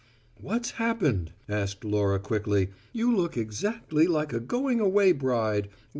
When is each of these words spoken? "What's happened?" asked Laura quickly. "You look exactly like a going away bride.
"What's 0.35 0.71
happened?" 0.81 1.31
asked 1.47 1.85
Laura 1.85 2.17
quickly. 2.17 2.69
"You 2.91 3.15
look 3.15 3.37
exactly 3.37 4.07
like 4.07 4.33
a 4.33 4.39
going 4.39 4.79
away 4.79 5.11
bride. 5.11 5.69